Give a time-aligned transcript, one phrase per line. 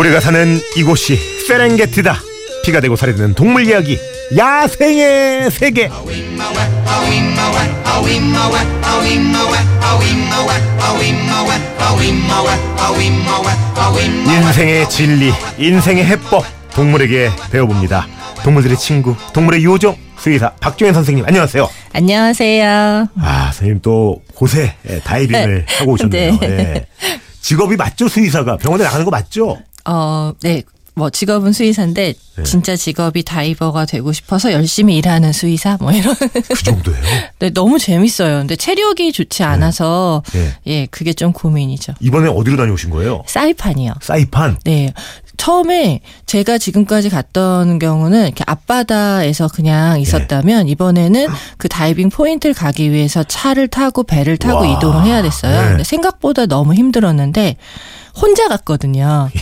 [0.00, 1.16] 우리가 사는 이곳이
[1.46, 2.16] 세렝게티다.
[2.64, 3.98] 피가 되고 살이 되는 동물 이야기
[4.36, 5.90] 야생의 세계.
[14.26, 18.06] 인생의 진리, 인생의 해법 동물에게 배워봅니다.
[18.42, 21.68] 동물들의 친구, 동물의 요정 수의사 박종현 선생님 안녕하세요.
[21.92, 23.08] 안녕하세요.
[23.20, 25.74] 아 선생님 또 곳에 예, 다이빙을 네.
[25.76, 26.38] 하고 오셨네요.
[26.40, 26.46] 네.
[26.48, 26.86] 예.
[27.42, 29.58] 직업이 맞죠 수의사가 병원에 나가는 거 맞죠?
[29.90, 30.62] 어, 네.
[30.94, 32.42] 뭐 직업은 수의사인데 네.
[32.42, 37.00] 진짜 직업이 다이버가 되고 싶어서 열심히 일하는 수의사 뭐 이런 그 정도예요?
[37.38, 38.38] 네 너무 재밌어요.
[38.40, 39.44] 근데 체력이 좋지 네.
[39.44, 40.40] 않아서 네.
[40.40, 40.50] 네.
[40.66, 41.94] 예 그게 좀 고민이죠.
[42.00, 43.22] 이번에 어디로 다녀오신 거예요?
[43.28, 43.94] 사이판이요.
[44.02, 44.58] 사이판.
[44.64, 44.92] 네
[45.38, 50.00] 처음에 제가 지금까지 갔던 경우는 이렇게 앞바다에서 그냥 네.
[50.02, 54.66] 있었다면 이번에는 그 다이빙 포인트를 가기 위해서 차를 타고 배를 타고 와.
[54.66, 55.60] 이동을 해야 됐어요.
[55.62, 55.68] 네.
[55.68, 57.56] 근데 생각보다 너무 힘들었는데
[58.20, 59.30] 혼자 갔거든요.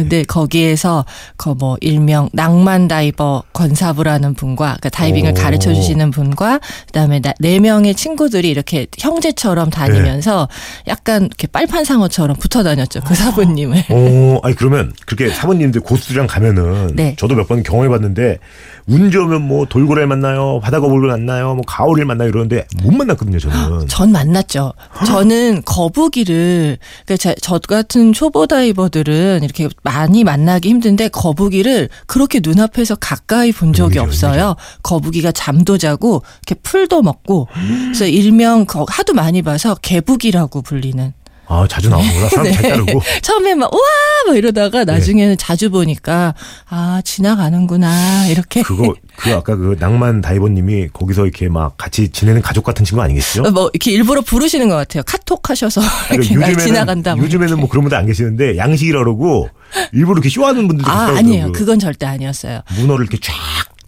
[0.00, 1.06] 근데 네, 거기에서
[1.38, 8.50] 그뭐 일명 낭만 다이버 권사부라는 분과 그 다이빙을 가르쳐 주시는 분과 그다음에 네 명의 친구들이
[8.50, 9.70] 이렇게 형제처럼 네.
[9.70, 10.48] 다니면서
[10.84, 10.90] 네.
[10.92, 13.00] 약간 이렇게 빨판 상어처럼 붙어 다녔죠.
[13.00, 13.14] 그 아.
[13.14, 13.84] 사부님을.
[13.88, 17.16] 어, 아니 그러면 그렇게 사부님들 고수들이랑 가면은 네.
[17.18, 18.40] 저도 몇 번 경험해 봤는데
[18.88, 23.88] 운 좋으면 뭐 돌고래 만나요, 바다거북을 만나요, 뭐 가오리를 만나요 이러는데 못 만났거든요 저는.
[23.88, 24.72] 전 만났죠.
[25.06, 33.72] 저는 거북이를 그러니까저 같은 초보 다이버들은 이렇게 많이 만나기 힘든데 거북이를 그렇게 눈앞에서 가까이 본
[33.72, 34.42] 적이 의미죠, 없어요.
[34.44, 34.56] 의미죠.
[34.84, 37.48] 거북이가 잠도 자고 이렇게 풀도 먹고
[37.84, 41.12] 그래서 일명 거, 하도 많이 봐서 개북이라고 불리는
[41.48, 42.28] 아, 자주 나오는구나.
[42.28, 42.52] 사람 네.
[42.52, 43.00] 잘 따르고.
[43.22, 43.80] 처음에 막, 우와!
[44.26, 44.92] 막 이러다가 네.
[44.92, 45.36] 나중에는 네.
[45.36, 46.34] 자주 보니까,
[46.68, 48.26] 아, 지나가는구나.
[48.28, 48.62] 이렇게.
[48.62, 53.02] 그거, 그 아까 그 낭만 다이버 님이 거기서 이렇게 막 같이 지내는 가족 같은 친구
[53.02, 53.42] 아니겠죠?
[53.52, 55.04] 뭐, 이렇게 일부러 부르시는 것 같아요.
[55.06, 55.80] 카톡 하셔서.
[56.10, 57.10] 이렇게 요즘에는, 지나간다.
[57.12, 57.60] 요즘에는 뭐 이렇게.
[57.60, 59.48] 뭐 그런 분들 안 계시는데, 양식이라고
[59.92, 61.46] 일부러 이렇게 쇼하는 분들도 아, 아니에요.
[61.52, 62.62] 그 그건 절대 아니었어요.
[62.78, 63.34] 문어를 이렇게 쫙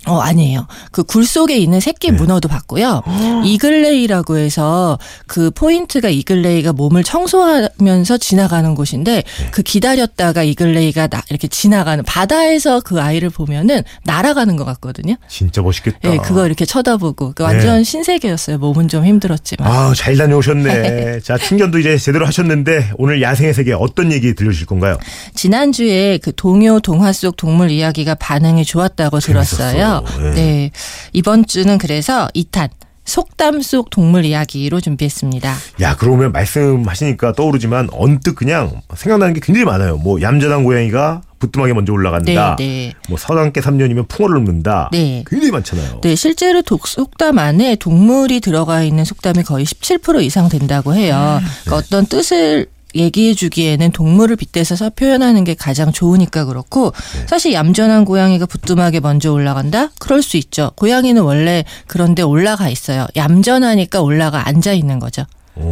[0.08, 0.66] 어, 아니에요.
[0.92, 2.16] 그 굴 속에 있는 새끼 네.
[2.16, 3.02] 문어도 봤고요.
[3.04, 3.42] 아.
[3.44, 9.48] 이글레이라고 해서 그 포인트가 이글레이가 몸을 청소하면서 지나가는 곳인데 네.
[9.50, 15.14] 그 기다렸다가 이글레이가 나, 이렇게 지나가는 바다에서 그 아이를 보면은 날아가는 것 같거든요.
[15.28, 15.98] 진짜 멋있겠다.
[16.04, 17.84] 예, 네, 그거 이렇게 쳐다보고 그 완전 네.
[17.84, 18.58] 신세계였어요.
[18.58, 19.66] 몸은 좀 힘들었지만.
[19.66, 20.62] 아, 잘 다녀오셨네.
[20.74, 21.20] 네.
[21.20, 24.98] 자, 충전도 이제 제대로 하셨는데 오늘 야생의 세계 어떤 얘기 들려주실 건가요?
[25.34, 29.56] 지난주에 그 동요 동화 속 동물 이야기가 반응이 좋았다고 재밌었어.
[29.56, 29.97] 들었어요.
[30.24, 30.30] 네.
[30.34, 30.70] 네.
[31.12, 32.68] 이번 주는 그래서 이탄
[33.04, 35.54] 속담 속 동물 이야기로 준비했습니다.
[35.80, 39.96] 야, 그러면 말씀하시니까 떠오르지만 언뜻 그냥 생각나는 게 굉장히 많아요.
[39.96, 42.56] 뭐 얌전한 고양이가 부뚜막에 먼저 올라간다.
[42.56, 42.92] 네, 네.
[43.08, 44.90] 뭐 서당께 3년이면 풍어를 읊는다.
[44.92, 45.24] 네.
[45.26, 46.00] 굉장히 많잖아요.
[46.02, 51.38] 네, 실제로 독, 속담 안에 동물이 들어가 있는 속담이 거의 17% 이상 된다고 해요.
[51.40, 51.46] 음.
[51.64, 51.74] 그러니까 네.
[51.76, 57.26] 어떤 뜻을 얘기해 주기에는 동물을 빗대서 표현하는 게 가장 좋으니까 그렇고 네.
[57.28, 59.90] 사실 얌전한 고양이가 부뚜막에 먼저 올라간다?
[59.98, 60.70] 그럴 수 있죠.
[60.76, 63.06] 고양이는 원래 그런데 올라가 있어요.
[63.16, 65.24] 얌전하니까 올라가 앉아 있는 거죠.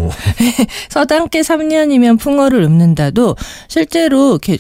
[0.90, 3.36] 서당께 3년이면 풍어를 읊는다도
[3.68, 4.58] 실제로 이렇게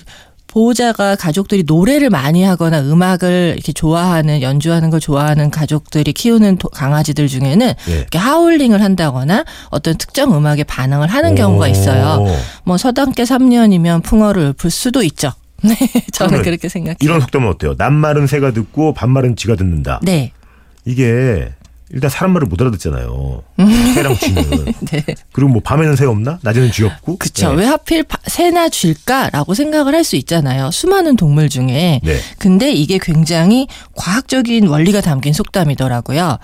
[0.56, 7.28] 보호자가 가족들이 노래를 많이 하거나 음악을 이렇게 좋아하는 연주하는 걸 좋아하는 가족들이 키우는 도, 강아지들
[7.28, 7.92] 중에는 예.
[7.92, 12.24] 이렇게 하울링을 한다거나 어떤 특정 음악에 반응을 하는 경우가 있어요.
[12.64, 15.30] 뭐 서당계 3년이면 풍어를 읊을 수도 있죠.
[15.62, 15.74] 네,
[16.12, 16.96] 저는 그렇게 생각해요.
[17.00, 17.74] 이런 속담은 어때요?
[17.76, 20.00] 낱말은 새가 듣고 반말은 쥐가 듣는다.
[20.04, 20.32] 네.
[20.86, 21.50] 이게
[21.92, 23.42] 일단 사람 말을 못 알아듣잖아요.
[23.60, 23.94] 음.
[23.94, 24.42] 새랑 쥐는.
[24.90, 25.04] 네.
[25.32, 26.38] 그리고 뭐 밤에는 새 없나?
[26.42, 27.18] 낮에는 쥐 없고.
[27.18, 27.50] 그렇죠.
[27.52, 27.60] 네.
[27.62, 30.70] 왜 하필 새나 쥐까라고 생각을 할 수 있잖아요.
[30.70, 32.00] 수많은 동물 중에.
[32.04, 32.16] 네.
[32.38, 33.66] 근데 이게 굉장히
[33.96, 36.36] 과학적인 원리가 담긴 속담이더라고요.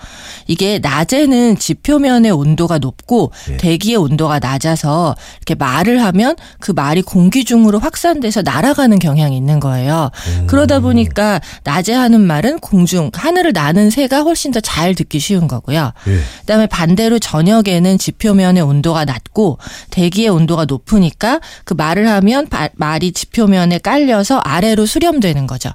[0.47, 3.55] 이게 낮에는 지 표면의 온도가 높고 네.
[3.57, 10.09] 대기의 온도가 낮아서 이렇게 말을 하면 그 말이 공기 중으로 확산돼서 날아가는 경향이 있는 거예요.
[10.41, 10.47] 음.
[10.47, 15.47] 그러다 보니까 낮에 하는 말은 공중 하늘을 나는 새가 훨씬 더 잘 듣기 쉬 쉬운
[15.47, 15.91] 거고요.
[16.07, 16.19] 예.
[16.41, 19.57] 그다음에 반대로 저녁에는 지표면의 온도가 낮고
[19.89, 25.71] 대기의 온도가 높으니까 그 말을 하면 바, 말이 지표면에 깔려서 아래로 수렴되는 거죠.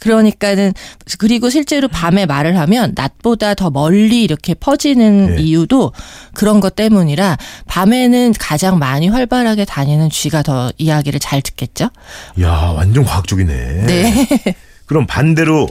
[0.00, 0.72] 그러니까는
[1.18, 5.42] 그리고 실제로 밤에 말을 하면 낮보다 더 멀리 이렇게 퍼지는 네.
[5.42, 5.92] 이유도
[6.34, 7.36] 그런 것 때문이라
[7.66, 11.90] 밤에는 가장 많이 활발하게 다니는 쥐가 더 이야기를 잘 듣겠죠.
[12.40, 13.56] 야 완전 과학적이네.
[13.86, 14.28] 네.
[14.86, 15.66] 그럼 반대로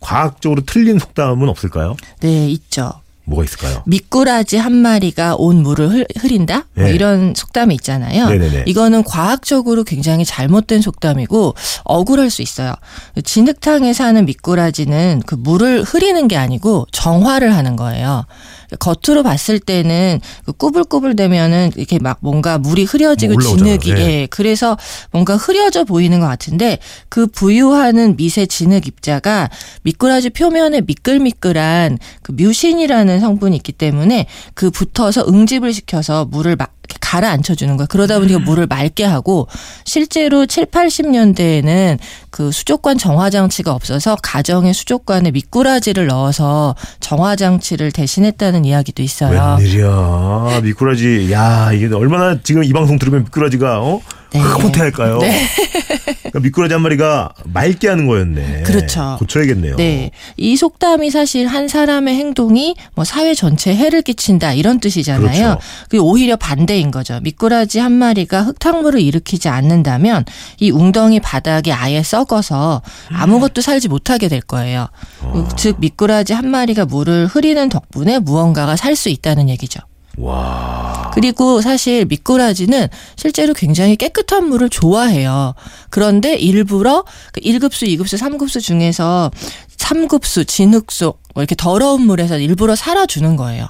[0.00, 1.96] 과학적으로 틀린 속담은 없을까요?
[2.20, 2.90] 네, 있죠.
[3.26, 3.82] 뭐가 있을까요?
[3.86, 6.54] 미꾸라지 한 마리가 온 물을 흐린다?
[6.56, 6.82] 뭐 네.
[6.82, 8.28] 뭐 이런 속담이 있잖아요.
[8.28, 8.64] 네네네.
[8.66, 11.54] 이거는 과학적으로 굉장히 잘못된 속담이고
[11.84, 12.74] 억울할 수 있어요.
[13.24, 18.24] 진흙탕에 사는 미꾸라지는 그 물을 흐리는 게 아니고 정화를 하는 거예요.
[18.78, 23.96] 겉으로 봤을 때는 그 꾸불꾸불되면은 이렇게 막 뭔가 물이 흐려지고 뭐 진흙이 예.
[23.96, 24.26] 예.
[24.30, 24.78] 그래서
[25.10, 26.78] 뭔가 흐려져 보이는 것 같은데
[27.08, 29.50] 그 부유하는 미세 진흙 입자가
[29.82, 37.54] 미꾸라지 표면에 미끌미끌한 그 뮤신이라는 성분이 있기 때문에 그 붙어서 응집을 시켜서 물을 막 가라앉혀
[37.54, 37.86] 주는 거야.
[37.86, 38.44] 그러다 보니까 음.
[38.44, 39.46] 물을 맑게 하고
[39.84, 41.98] 실제로 7, 80년대에는
[42.30, 49.56] 그 수족관 정화 장치가 없어서 가정의 수족관에 미꾸라지를 넣어서 정화 장치를 대신했다는 이야기도 있어요.
[49.58, 50.60] 웬일이야.
[50.64, 51.30] 미꾸라지.
[51.32, 54.00] 야, 이게 얼마나 지금 이 방송 들으면 미꾸라지가 어?
[54.32, 54.38] 네.
[54.38, 55.46] 흐할까요 네.
[56.12, 58.62] 그러니까 미꾸라지 한 마리가 맑게 하는 거였네.
[58.64, 59.16] 그렇죠.
[59.18, 59.74] 고쳐야겠네요.
[59.76, 60.12] 네.
[60.36, 65.58] 이 속담이 사실 한 사람의 행동이 뭐 사회 전체에 해를 끼친다 이런 뜻이잖아요.
[65.90, 66.04] 그렇죠.
[66.04, 67.18] 오히려 반대인 거죠.
[67.22, 70.24] 미꾸라지 한 마리가 흙탕물을 일으키지 않는다면
[70.60, 74.86] 이 웅덩이 바닥이 아예 썩어서 아무것도 살지 못하게 될 거예요.
[75.22, 75.48] 어.
[75.56, 79.80] 즉 미꾸라지 한 마리가 물을 흐리는 덕분에 무언가가 살 수 있다는 얘기죠.
[80.18, 81.10] 와.
[81.14, 85.54] 그리고 사실 미꾸라지는 실제로 굉장히 깨끗한 물을 좋아해요.
[85.88, 87.04] 그런데 일부러
[87.36, 89.30] 1급수2급수3급수 그 중에서
[89.76, 93.66] 3급수 진흙수 뭐 이렇게 더러운 물에서 일부러 살아주는 거예요.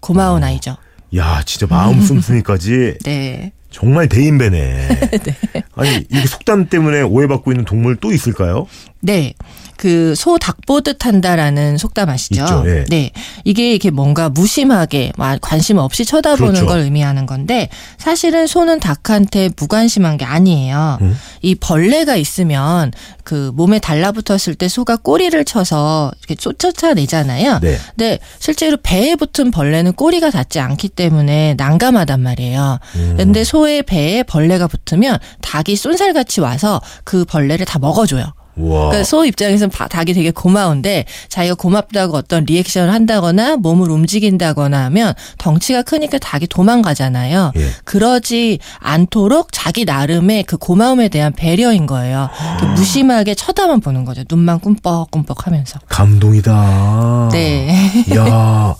[0.00, 0.46] 고마운 어.
[0.46, 0.76] 아이죠.
[1.16, 2.98] 야, 진짜 마음 씀씀이까지.
[3.04, 3.52] 네.
[3.72, 4.88] 정말 대인배네.
[5.22, 5.64] 네.
[5.76, 8.66] 아니, 이게 속담 때문에 오해받고 있는 동물 또 있을까요?
[9.00, 9.34] 네.
[9.80, 12.42] 그소닭 보듯 한다라는 속담 아시죠?
[12.42, 12.84] 있죠, 예.
[12.88, 13.10] 네.
[13.46, 15.10] 이게 이게 뭔가 무심하게
[15.40, 16.66] 관심 없이 쳐다보는 그렇죠.
[16.66, 20.98] 걸 의미하는 건데 사실은 소는 닭한테 무관심한 게 아니에요.
[21.00, 21.16] 음?
[21.40, 22.92] 이 벌레가 있으면
[23.24, 27.60] 그 몸에 달라붙었을 때 소가 꼬리를 쳐서 이렇게 쫓아내잖아요.
[27.62, 27.78] 네.
[27.96, 32.78] 근데 실제로 배에 붙은 벌레는 꼬리가 닿지 않기 때문에 난감하단 말이에요.
[32.96, 33.14] 음.
[33.16, 38.34] 근데 소의 배에 벌레가 붙으면 닭이 쏜살같이 와서 그 벌레를 다 먹어줘요.
[38.54, 45.82] 그러니까 소 입장에서는 닭이 되게 고마운데 자기가 고맙다고 어떤 리액션을 한다거나 몸을 움직인다거나 하면 덩치가
[45.82, 47.52] 크니까 닭이 도망가잖아요.
[47.56, 47.68] 예.
[47.84, 52.28] 그러지 않도록 자기 나름의 그 고마움에 대한 배려인 거예요.
[52.36, 52.64] 아.
[52.76, 54.24] 무심하게 쳐다만 보는 거죠.
[54.28, 55.78] 눈만 꿈뻑꿈뻑 하면서.
[55.88, 57.30] 감동이다.
[57.32, 57.74] 네.
[58.16, 58.74] 야.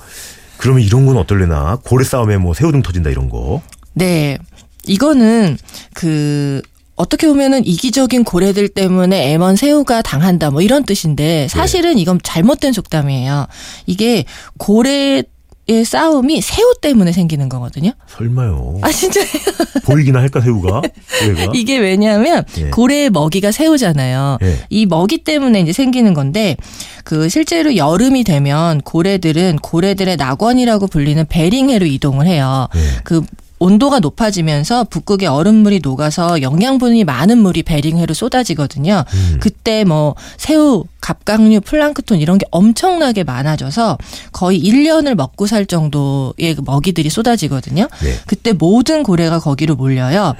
[0.56, 1.78] 그러면 이런 건 어떨래나?
[1.84, 3.62] 고래 싸움에 뭐 새우등 터진다 이런 거.
[3.94, 4.36] 네.
[4.84, 5.56] 이거는
[5.94, 6.60] 그
[7.00, 11.48] 어떻게 보면은 이기적인 고래들 때문에 m 먼 새우가 당한다 뭐 이런 뜻인데 네.
[11.48, 13.46] 사실은 이건 잘못된 속담이에요.
[13.86, 14.26] 이게
[14.58, 15.22] 고래
[15.68, 17.92] 의 싸움이 새우 때문에 생기는 거거든요.
[18.08, 18.78] 설마요.
[18.82, 19.24] 아 진짜요?
[19.86, 20.82] 보이기나 할까 새우가?
[21.20, 21.52] 고래가?
[21.54, 22.70] 이게 왜냐하면 예.
[22.70, 24.38] 고래의 먹이가 새우잖아요.
[24.42, 24.56] 예.
[24.68, 26.56] 이 먹이 때문에 이제 생기는 건데
[27.04, 32.66] 그 실제로 여름이 되면 고래들은 고래들의 낙원이라고 불리는 베링해로 이동을 해요.
[32.74, 32.80] 예.
[33.04, 33.22] 그
[33.62, 39.04] 온도가 높아지면서 북극의 얼음물이 녹아서 영양분이 많은 물이 베링해로 쏟아지거든요.
[39.06, 39.36] 음.
[39.38, 43.98] 그때 뭐 새우, 갑각류, 플랑크톤 이런 게 엄청나게 많아져서
[44.32, 47.86] 거의 1년을 먹고 살 정도의 그 먹이들이 쏟아지거든요.
[48.02, 48.14] 네.
[48.26, 50.34] 그때 모든 고래가 거기로 몰려요.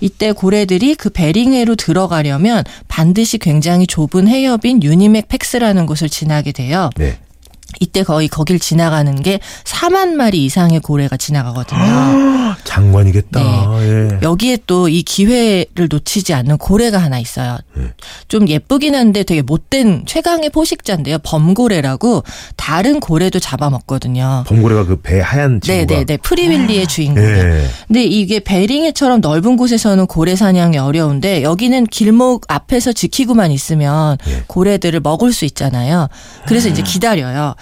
[0.00, 6.90] 이때 고래들이 그 베링해로 들어가려면 반드시 굉장히 좁은 해협인 유니맥 팩스라는 곳을 지나게 돼요.
[6.96, 7.18] 네.
[7.80, 11.80] 이때 거의 거길 지나가는 게 4만 마리 이상의 고래가 지나가거든요.
[11.80, 13.40] 아, 장관이겠다.
[13.42, 13.68] 네.
[13.82, 14.18] 예.
[14.22, 17.56] 여기에 또 이 기회를 놓치지 않는 고래가 하나 있어요.
[17.78, 17.94] 예.
[18.28, 21.18] 좀 예쁘긴 한데 되게 못된 최강의 포식자인데요.
[21.22, 22.22] 범고래라고
[22.56, 24.44] 다른 고래도 잡아먹거든요.
[24.46, 25.92] 범고래가 그 배 하얀 네, 네, 친구가.
[26.00, 26.16] 네네네.
[26.18, 26.86] 프리윌리의 아.
[26.86, 27.24] 주인공.
[27.24, 27.66] 예.
[27.86, 34.44] 근데 이게 베링해처럼 넓은 곳에서는 고래 사냥이 어려운데 여기는 길목 앞에서 지키고만 있으면 예.
[34.46, 36.08] 고래들을 먹을 수 있잖아요.
[36.46, 36.84] 그래서 이제 아.
[36.84, 37.54] 기다려요.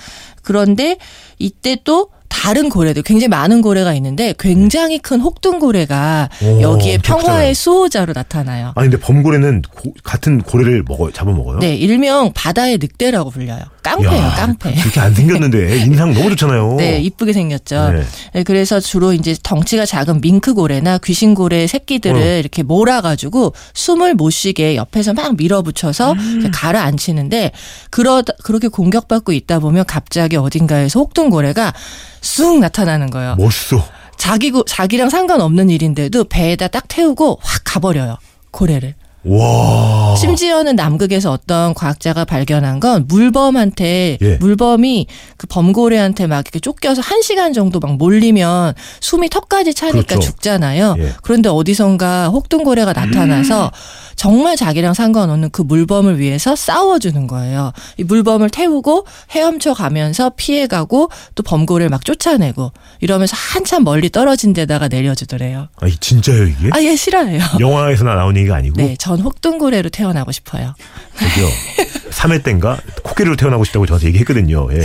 [0.42, 0.98] 그런데
[1.38, 8.14] 이때 또 다른 고래들 굉장히 많은 고래가 있는데 굉장히 큰 혹등고래가 오, 여기에 평화의 수호자로
[8.16, 8.72] 나타나요.
[8.74, 11.58] 아니 근데 범고래는 고, 같은 고래를 먹어 잡아먹어요?
[11.60, 13.60] 네, 일명 바다의 늑대라고 불려요.
[13.82, 14.74] 깡패예요, 야, 깡패.
[14.80, 16.76] 그렇게 안 생겼는데 인상 너무 좋잖아요.
[16.78, 17.88] 네, 이쁘게 생겼죠.
[17.90, 18.04] 네.
[18.32, 22.38] 네, 그래서 주로 이제 덩치가 작은 밍크고래나 귀신고래 새끼들을 어.
[22.38, 26.50] 이렇게 몰아가지고 숨을 못 쉬게 옆에서 막 밀어붙여서 음.
[26.54, 27.50] 가라앉히는데
[27.90, 31.72] 그러 그렇게 공격받고 있다 보면 갑자기 어딘가에서 혹동고래가
[32.20, 33.34] 쑥 나타나는 거예요.
[33.36, 33.84] 멋있어.
[34.16, 38.18] 자기 자기랑 상관없는 일인데도 배에다 딱 태우고 확 가버려요.
[38.52, 38.94] 고래를.
[39.24, 40.16] 와.
[40.18, 44.36] 심지어는 남극에서 어떤 과학자가 발견한 건 물범한테 예.
[44.36, 50.20] 물범이 그 범고래한테 막 이렇게 쫓겨서 한 시간 정도 막 몰리면 숨이 턱까지 차니까 그렇죠.
[50.20, 50.96] 죽잖아요.
[50.98, 51.12] 예.
[51.22, 53.70] 그런데 어디선가 혹등고래가 나타나서 음.
[54.16, 57.72] 정말 자기랑 상관없는 그 물범을 위해서 싸워주는 거예요.
[57.98, 64.88] 이 물범을 태우고 헤엄쳐 가면서 피해가고 또 범고래를 막 쫓아내고 이러면서 한참 멀리 떨어진 데다가
[64.88, 65.68] 내려주더래요.
[65.80, 66.70] 아, 진짜요 이게?
[66.72, 67.42] 아, 예, 실화예요.
[67.60, 68.74] 영화에서나 나오 얘기가 아니고.
[68.76, 70.72] 네, 저전 혹등구레로 태어나고 싶어요.
[71.14, 72.10] 그죠.
[72.12, 74.68] 3회 땐가 코끼리로 태어나고 싶다고 저한테 얘기했거든요.
[74.72, 74.82] 예.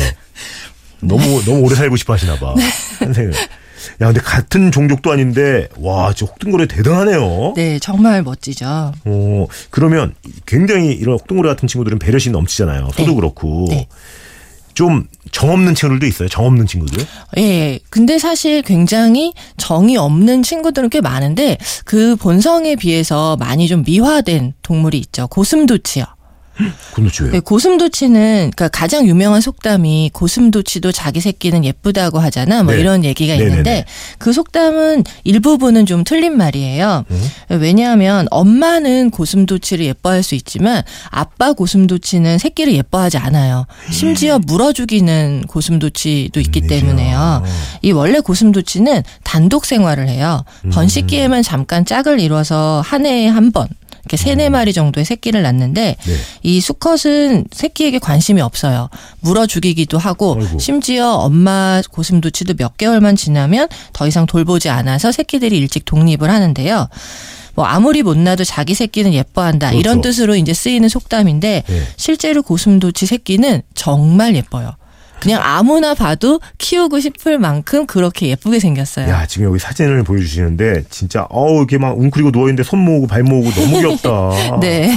[0.99, 2.53] 너무 너무 오래 살고 싶어 하시나 봐.
[2.57, 2.63] 네.
[4.01, 7.53] 야, 근데 같은 종족도 아닌데, 와, 저 혹등고래 대단하네요.
[7.55, 8.65] 네, 정말 멋지죠.
[9.05, 10.13] 어, 그러면
[10.45, 12.89] 굉장히 이런 혹등고래 같은 친구들은 배려심 넘치잖아요.
[12.91, 13.15] 소도 네.
[13.15, 13.65] 그렇고.
[13.69, 13.87] 네.
[14.77, 16.29] 좀 정없는 친구들도 있어요.
[16.29, 17.03] 정없는 친구들.
[17.37, 17.79] 예, 예.
[17.89, 24.99] 근데 사실 굉장히 정이 없는 친구들은 꽤 많은데 그 본성에 비해서 많이 좀 미화된 동물이
[24.99, 25.25] 있죠.
[25.29, 26.05] 고슴도치요.
[26.93, 32.63] 고슴도치요 네, 고슴도치는 그러니까 가장 유명한 속담이 고슴도치도 자기 새끼는 예쁘다고 하잖아.
[32.63, 32.79] 뭐 네.
[32.79, 33.45] 이런 얘기가 네네네.
[33.45, 33.85] 네, 있는데 네.
[34.17, 37.05] 그 속담은 일부분은 좀 틀린 말이에요.
[37.09, 37.23] 음?
[37.61, 43.65] 왜냐하면 엄마는 고슴도치를 예뻐할 수 있지만 아빠 고슴도치는 새끼를 예뻐하지 않아요.
[43.91, 44.41] 심지어 음.
[44.47, 47.43] 물어 죽이는 고슴도치도 있기 음, 때문에요.
[47.81, 50.43] 이 원래 고슴도치는 단독 생활을 해요.
[50.65, 50.69] 음.
[50.71, 53.67] 번식기에만 잠깐 짝을 이뤄서 한 해에 한 번.
[54.07, 56.13] 이렇게 세네 마리 정도의 새끼를 낳는데 네.
[56.41, 58.89] 이 수컷은 새끼에게 관심이 없어요.
[59.19, 60.59] 물어 죽이기도 하고 어이구.
[60.59, 66.87] 심지어 엄마 고슴도치도 몇 개월만 지나면 더 이상 돌보지 않아서 새끼들이 일찍 독립을 하는데요.
[67.55, 69.79] 뭐 아무리 못나도 자기 새끼는 예뻐한다 그렇죠.
[69.79, 71.81] 이런 뜻으로 이제 쓰이는 속담인데 네.
[71.97, 74.71] 실제로 고슴도치 새끼는 정말 예뻐요.
[75.19, 79.07] 그냥 아무나 봐도 키우고 싶을 만큼 그렇게 예쁘게 생겼어요.
[79.09, 83.49] 야, 지금 여기 사진을 보여주시는데 진짜 어우 이렇게 막 웅크리고 누워있는데 손 모으고 발 모으고
[83.51, 84.59] 너무 귀엽다.
[84.61, 84.95] 네.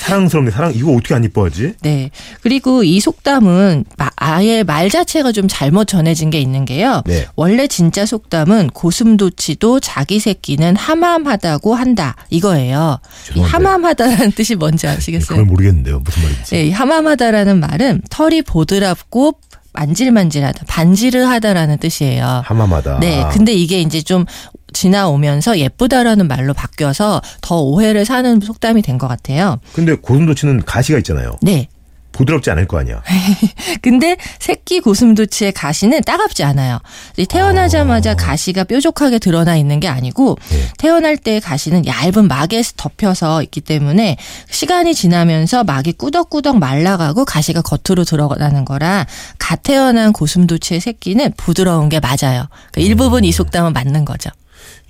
[0.00, 1.74] 사랑스럽네게 사랑 이거 어떻게 안 이뻐하지?
[1.82, 2.10] 네.
[2.40, 3.84] 그리고 이 속담은
[4.16, 7.02] 아예 말 자체가 좀 잘못 전해진 게 있는 게요.
[7.04, 7.26] 네.
[7.36, 12.98] 원래 진짜 속담은 고슴도치도 자기 새끼는 하함하다고 한다 이거예요.
[13.26, 13.38] 죄송한데.
[13.38, 15.28] 이 함함하다라는 뜻이 뭔지 네, 아시겠어요?
[15.28, 16.00] 그걸 모르겠는데요.
[16.00, 16.54] 무슨 말인지.
[16.54, 19.34] 네, 함함하다라는 말은 털이 보드랍고
[19.72, 22.42] 만질만질하다, 반지르하다라는 뜻이에요.
[22.44, 22.98] 하마마다.
[23.00, 24.24] 네, 근데 이게 이제 좀
[24.72, 29.58] 지나오면서 예쁘다라는 말로 바뀌어서 더 오해를 사는 속담이 된 것 같아요.
[29.72, 31.30] 근데 고슴도치는 가시가 있잖아요.
[31.40, 31.68] 네.
[32.12, 33.00] 부드럽지 않을 거 아니야.
[33.80, 36.80] 근데 새끼 고슴도치의 가시는 따갑지 않아요.
[37.28, 38.14] 태어나자마자 아.
[38.14, 40.66] 가시가 뾰족하게 드러나 있는 게 아니고 네.
[40.76, 44.18] 태어날 때 가시는 얇은 막에 덮여서 있기 때문에
[44.50, 49.06] 시간이 지나면서 막이 꾸덕꾸덕 말라가고 가시가 겉으로 들어가는 거라
[49.38, 52.48] 갓 태어난 고슴도치의 새끼는 부드러운 게 맞아요.
[52.72, 52.82] 그러니까 음.
[52.82, 54.30] 일부분 이 속담은 맞는 거죠.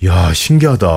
[0.05, 0.87] 야 신기하다.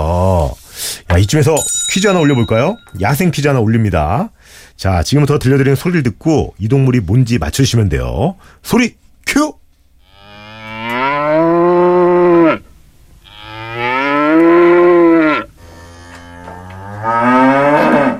[1.13, 1.55] 야 이쯤에서
[1.91, 2.77] 퀴즈 하나 올려볼까요?
[3.01, 4.31] 야생 퀴즈 하나 올립니다.
[4.77, 8.37] 자 지금부터 들려드리는 소리를 듣고 이 동물이 뭔지 맞추시면 돼요.
[8.63, 9.55] 소리 큐.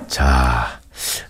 [0.09, 0.79] 자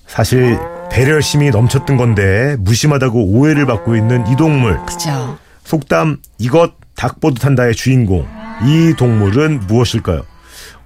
[0.06, 0.58] 사실
[0.90, 4.78] 배려심이 넘쳤던 건데 무심하다고 오해를 받고 있는 이 동물.
[4.84, 5.38] 그죠.
[5.64, 8.28] 속담 이것 닭보듯 한다의 주인공.
[8.62, 10.22] 이 동물은 무엇일까요?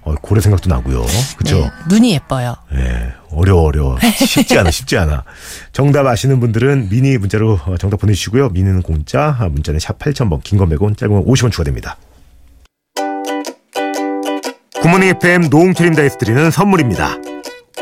[0.01, 1.05] 어, 고래 생각도 나고요.
[1.37, 1.57] 그렇죠?
[1.59, 2.55] 네, 눈이 예뻐요.
[2.73, 3.13] 예.
[3.31, 3.97] 어려워 어려워.
[3.99, 4.11] 네.
[4.11, 5.23] 쉽지 않아 쉽지 않아.
[5.71, 8.49] 정답 아시는 분들은 미니 문자로 어, 정답 보내주시고요.
[8.49, 11.97] 미니는 공짜 아, 문자는 샵 8000번 긴건 100원 짧은 건 50원 추가됩니다.
[14.81, 17.15] 굿모닝 FM 노홍철임 다이스 드리는 선물입니다.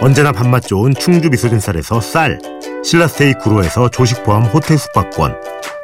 [0.02, 2.40] 언제나 밥맛 좋은 충주 미소진 쌀에서 쌀
[2.84, 5.36] 신라스테이 구로에서 조식 포함 호텔 숙박권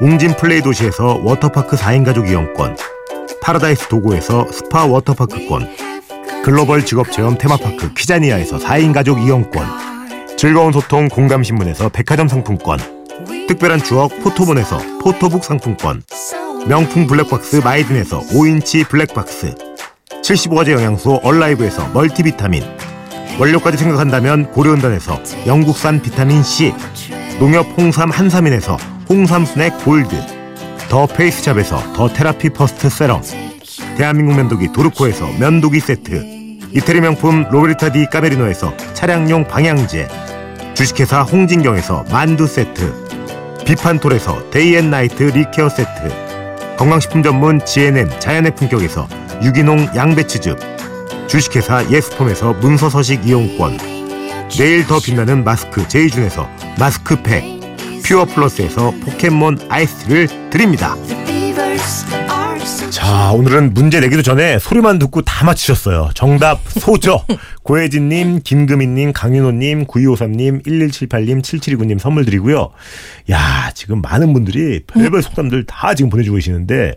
[0.02, 2.76] 웅진 플레이 도시에서 워터파크 4인 가족 이용권
[3.44, 5.70] 파라다이스 도구에서 스파 워터파크권,
[6.46, 12.80] 글로벌 직업체험 테마파크 퀴자니아에서 4인 가족 이용권, 즐거운 소통 공감신문에서 백화점 상품권,
[13.50, 16.02] 특별한 추억 포토본에서 포토북 상품권,
[16.70, 19.54] 명품 블랙박스 마이딘에서 5인치 블랙박스,
[20.24, 22.64] 75가지 영양소 얼라이브에서 멀티비타민,
[23.38, 26.74] 원료까지 생각한다면 고려은단에서 영국산 비타민 C,
[27.40, 28.78] 농협 홍삼 한삼인에서
[29.10, 30.33] 홍삼 스낵 골드,
[30.94, 33.24] 더 페이스샵에서 더 테라피 퍼스트 세럼
[33.98, 36.22] 대한민국 면도기 도르코에서 면도기 세트
[36.72, 40.08] 이태리 명품 로베르타 디 까베리노에서 차량용 방향제
[40.76, 43.08] 주식회사 홍진경에서 만두 세트
[43.66, 49.08] 비판톨에서 데이앤나이트 리케어 세트 건강식품 전문 GNM 자연의 품격에서
[49.44, 50.60] 유기농 양배추즙
[51.28, 53.78] 주식회사 예스폼에서 문서서식 이용권
[54.60, 56.48] 내일 더 빛나는 마스크 제이준에서
[56.78, 57.63] 마스크팩
[58.04, 60.96] 퓨어 플러스에서 포켓몬 아이스를 드립니다.
[62.92, 67.24] 자, 오늘은 문제 내기도 전에 소리만 듣고 다맞추셨어요 정답 소죠.
[67.64, 72.72] 고혜진님, 김금희님, 강윤호님, 구이5삼님 1178님, 7729님 선물 드리고요.
[73.32, 75.22] 야, 지금 많은 분들이 별별 음.
[75.22, 76.96] 속담들 다 지금 보내주고 계시는데,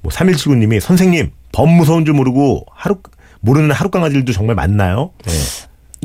[0.00, 2.98] 뭐 3179님이 선생님, 범 무서운 줄 모르고 하루,
[3.40, 5.10] 모르는 하루 강아지들도 정말 많나요?
[5.24, 5.32] 네.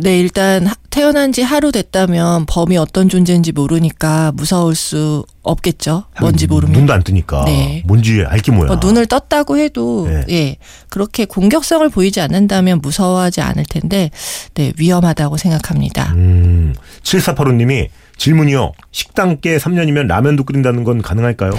[0.02, 6.06] 네, 일단 태어난 지 하루 됐다면 범이 어떤 존재인지 모르니까 무서울 수 없겠죠.
[6.22, 7.84] 뭔지 모르면 눈도 안 뜨니까 네.
[7.86, 8.68] 뭔지 알게 뭐야.
[8.68, 10.24] 뭐 눈을 떴다고 해도 네.
[10.30, 10.56] 예
[10.90, 14.10] 그렇게 공격성을 보이지 않는다면 무서워하지 않을 텐데
[14.54, 16.14] 네 위험하다고 생각합니다.
[16.16, 18.74] 음, 7485님이 질문이요.
[18.92, 21.52] 식당께 3년이면 라면도 끓인다는 건 가능할까요?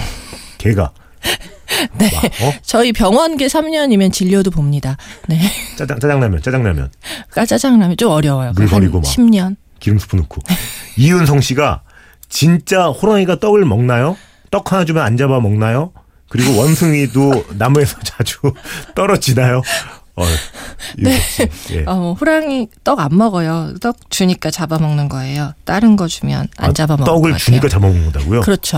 [0.57, 0.91] 개가
[1.97, 2.07] 네.
[2.45, 2.53] 어?
[2.63, 4.97] 저희 병원계 3년이면 진료도 봅니다.
[5.27, 5.39] 네.
[5.77, 6.91] 짜장 짜장라면 짜장라면.
[7.35, 8.51] 아, 짜장라면 좀 어려워요.
[8.53, 9.05] 그러니까 물 버리고 막.
[9.07, 9.55] 10년.
[9.79, 10.41] 기름 스프 넣고.
[10.97, 11.81] 이윤성 씨가
[12.29, 14.15] 진짜 호랑이가 떡을 먹나요?
[14.51, 15.91] 떡 하나 주면 안 잡아 먹나요?
[16.29, 18.37] 그리고 원숭이도 나무에서 자주
[18.95, 19.61] 떨어지나요?
[20.15, 20.23] 어,
[20.99, 21.17] 네.
[21.39, 21.83] 예.
[21.85, 23.73] 어, 뭐 호랑이 떡 안 먹어요.
[23.81, 25.53] 떡 주니까 잡아먹는 거예요.
[25.63, 27.15] 다른 거 주면 안 아, 잡아먹는 거예요.
[27.21, 28.41] 떡을 주니까 잡아먹는다고요?
[28.41, 28.77] 그렇죠.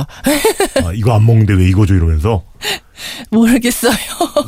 [0.86, 2.44] 아, 이거 안 먹는데 왜 이거 줘 이러면서?
[3.32, 3.94] 모르겠어요.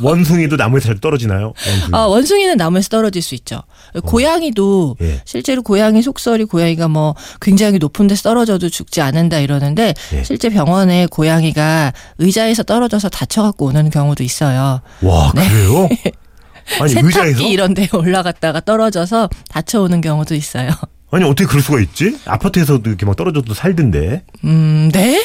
[0.02, 1.52] 원숭이도 나무에서 잘 떨어지나요?
[1.68, 1.90] 원숭이.
[1.94, 3.62] 아, 원숭이는 나무에서 떨어질 수 있죠.
[3.94, 4.00] 어.
[4.00, 5.04] 고양이도 어.
[5.04, 5.20] 예.
[5.26, 10.24] 실제로 고양이 속설이 고양이가 뭐 굉장히 높은 데서 떨어져도 죽지 않는다 이러는데 예.
[10.24, 14.80] 실제 병원에 고양이가 의자에서 떨어져서 다쳐 갖고 오는 경우도 있어요.
[15.02, 15.46] 와, 네.
[15.50, 15.88] 그래요?
[16.80, 17.42] 아니, 세탁기 의자에서?
[17.44, 20.70] 이런 데 올라갔다가 떨어져서 다쳐오는 경우도 있어요.
[21.12, 22.18] 아니 어떻게 그럴 수가 있지?
[22.26, 24.24] 아파트에서도 이렇게 막 떨어져도 살던데.
[24.44, 25.24] 음, 네?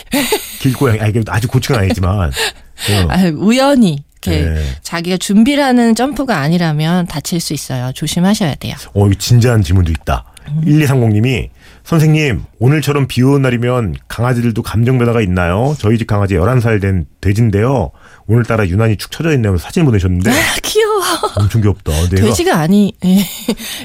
[0.61, 1.11] 길고양이 아니
[1.47, 2.29] 고층은 아니지만.
[2.29, 3.07] 어.
[3.09, 4.65] 아, 우연히 이렇게 네.
[4.83, 7.91] 자기가 준비 하는 점프가 아니라면 다칠 수 있어요.
[7.93, 8.75] 조심하셔야 돼요.
[8.93, 10.25] 어, 진지한 질문도 있다.
[10.49, 10.61] 음.
[10.65, 11.49] 1230님이
[11.83, 15.75] 선생님, 오늘처럼 비 오는 날이면 강아지들도 감정 변화가 있나요?
[15.79, 17.91] 저희 집 강아지 11살 된 돼지인데요.
[18.27, 19.57] 오늘따라 유난히 축 처져 있네요.
[19.57, 20.29] 사진 보내셨는데.
[20.29, 20.33] 아,
[20.63, 21.01] 귀여워.
[21.35, 21.91] 엄청 귀엽다.
[22.09, 22.93] 돼지가 아니.
[23.03, 23.17] 예.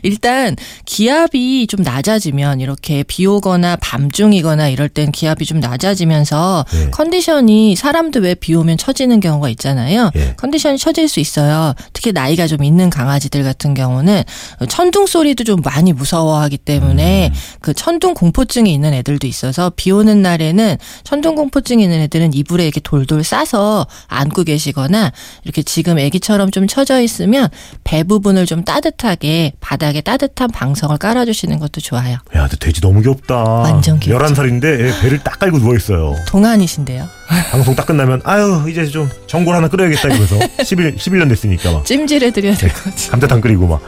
[0.03, 6.91] 일단 기압이 좀 낮아지면 이렇게 비 오거나 밤중이거나 이럴 땐 기압이 좀 낮아지면서 네.
[6.91, 10.11] 컨디션이 사람도 왜 비 오면 처지는 경우가 있잖아요.
[10.15, 10.35] 네.
[10.37, 11.73] 컨디션이 처질 수 있어요.
[11.95, 14.23] 특히 나이가 좀 있는 강아지들 같은 경우는
[14.69, 17.33] 천둥 소리도 좀 많이 무서워하기 때문에 음.
[17.63, 22.81] 그 천둥 공포증이 있는 애들도 있어서 비 오는 날에는 천둥 공포증이 있는 애들은 이불에 이렇게
[22.81, 25.13] 돌돌 싸서 안고 계시거나
[25.45, 27.49] 이렇게 지금 아기처럼 좀 처져 있으면
[27.85, 32.15] 배 부분을 좀 따뜻하게 바닥에 따뜻한 방석을 깔아주시는 것도 좋아요.
[32.15, 33.37] 야, 근데 돼지 너무 귀엽다.
[33.37, 34.35] 완전 귀엽죠.
[34.35, 36.17] 11살인데 배를 딱 깔고 누워있어요.
[36.27, 37.07] 동안이신데요.
[37.53, 42.55] 방송 딱 끝나면 아유 이제 좀 전골 하나 끓여야겠다 이러면서 11, 11년 됐으니까 막 찜질해드려야
[42.57, 43.81] 될 것같아 네, 감자탕 끓이고 막.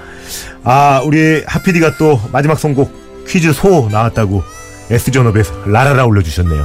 [0.63, 4.43] 아 우리 하피디가 또 마지막 선곡 퀴즈 소 나왔다고
[4.91, 6.65] S전업에 서 라라라 올려주셨네요.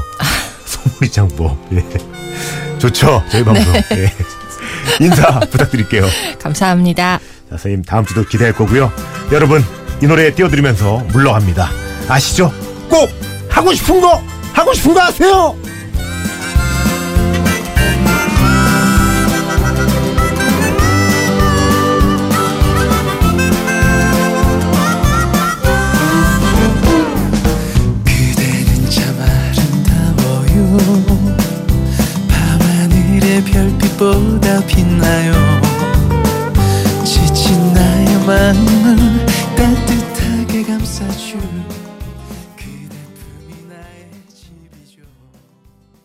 [0.66, 1.44] 소머이 장보.
[1.50, 2.78] 뭐, 예.
[2.80, 3.22] 좋죠.
[3.30, 3.72] 저희 방송.
[3.74, 3.84] 네.
[3.98, 4.14] 예.
[5.02, 6.06] 인사 부탁드릴게요.
[6.42, 7.18] 감사합니다.
[7.20, 8.92] 자, 선생님 다음 주도 기대할 거고요.
[9.32, 9.64] 여러분
[10.02, 11.70] 이 노래 띄워드리면서 물러갑니다.
[12.08, 12.52] 아시죠?
[12.90, 13.10] 꼭
[13.50, 14.22] 하고 싶은 거
[14.54, 15.56] 하고 싶은 거 하세요.
[34.04, 35.34] 별보다 빛나요
[37.06, 38.73] 지친 나의 마음